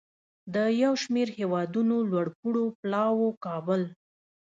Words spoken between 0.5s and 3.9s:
د یو شمیر هیوادونو لوړپوړو پلاوو کابل